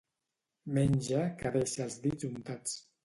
[0.77, 2.75] Menja que deixa els dits untats.